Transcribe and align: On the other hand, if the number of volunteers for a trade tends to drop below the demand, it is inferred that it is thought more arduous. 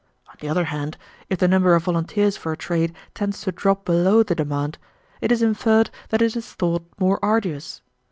On 0.29 0.35
the 0.39 0.49
other 0.49 0.63
hand, 0.63 0.97
if 1.29 1.37
the 1.37 1.47
number 1.47 1.75
of 1.75 1.83
volunteers 1.83 2.35
for 2.35 2.51
a 2.51 2.57
trade 2.57 2.95
tends 3.13 3.39
to 3.41 3.51
drop 3.51 3.85
below 3.85 4.23
the 4.23 4.33
demand, 4.33 4.79
it 5.21 5.31
is 5.31 5.43
inferred 5.43 5.91
that 6.09 6.23
it 6.23 6.35
is 6.35 6.53
thought 6.53 6.85
more 6.99 7.23
arduous. 7.23 7.83